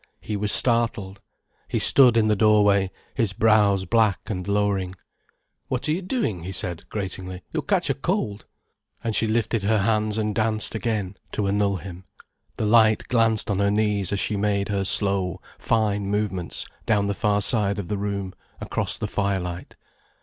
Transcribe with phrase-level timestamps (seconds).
[0.19, 1.21] He was startled.
[1.67, 4.95] He stood in the doorway, his brows black and lowering.
[5.67, 7.43] "What are you doing?" he said, gratingly.
[7.51, 8.47] "You'll catch a cold."
[9.03, 12.05] And she lifted her hands and danced again, to annul him,
[12.55, 17.13] the light glanced on her knees as she made her slow, fine movements down the
[17.13, 19.75] far side of the room, across the firelight.